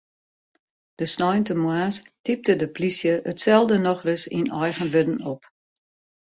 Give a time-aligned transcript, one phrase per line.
[0.99, 1.97] De sneintemoarns
[2.27, 5.41] typte de plysje itselde nochris yn eigen wurden op.